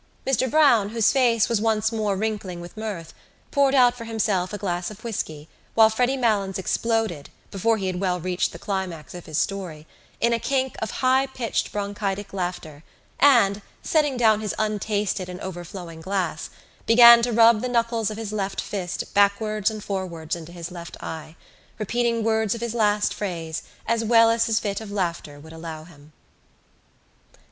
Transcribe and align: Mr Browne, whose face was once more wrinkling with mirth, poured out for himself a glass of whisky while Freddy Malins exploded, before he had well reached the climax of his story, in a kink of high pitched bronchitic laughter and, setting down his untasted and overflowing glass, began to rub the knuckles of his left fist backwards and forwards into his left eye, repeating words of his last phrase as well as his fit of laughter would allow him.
Mr 0.25 0.49
Browne, 0.49 0.89
whose 0.89 1.11
face 1.11 1.47
was 1.47 1.61
once 1.61 1.91
more 1.91 2.15
wrinkling 2.15 2.59
with 2.59 2.75
mirth, 2.75 3.13
poured 3.51 3.75
out 3.75 3.95
for 3.95 4.05
himself 4.05 4.51
a 4.51 4.57
glass 4.57 4.89
of 4.89 5.03
whisky 5.03 5.47
while 5.75 5.91
Freddy 5.91 6.17
Malins 6.17 6.57
exploded, 6.57 7.29
before 7.51 7.77
he 7.77 7.85
had 7.85 7.99
well 7.99 8.19
reached 8.19 8.51
the 8.51 8.57
climax 8.57 9.13
of 9.13 9.27
his 9.27 9.37
story, 9.37 9.85
in 10.19 10.33
a 10.33 10.39
kink 10.39 10.75
of 10.81 10.89
high 10.89 11.27
pitched 11.27 11.71
bronchitic 11.71 12.33
laughter 12.33 12.83
and, 13.19 13.61
setting 13.83 14.17
down 14.17 14.41
his 14.41 14.55
untasted 14.57 15.29
and 15.29 15.39
overflowing 15.39 16.01
glass, 16.01 16.49
began 16.87 17.21
to 17.21 17.31
rub 17.31 17.61
the 17.61 17.69
knuckles 17.69 18.09
of 18.09 18.17
his 18.17 18.33
left 18.33 18.59
fist 18.59 19.13
backwards 19.13 19.69
and 19.69 19.83
forwards 19.83 20.35
into 20.35 20.51
his 20.51 20.71
left 20.71 20.97
eye, 21.03 21.35
repeating 21.77 22.23
words 22.23 22.55
of 22.55 22.61
his 22.61 22.73
last 22.73 23.13
phrase 23.13 23.61
as 23.85 24.03
well 24.03 24.31
as 24.31 24.47
his 24.47 24.57
fit 24.59 24.81
of 24.81 24.91
laughter 24.91 25.39
would 25.39 25.53
allow 25.53 25.83
him. 25.83 26.11